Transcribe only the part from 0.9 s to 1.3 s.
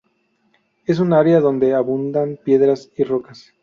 un